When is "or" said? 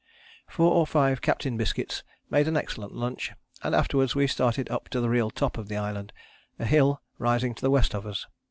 0.73-0.87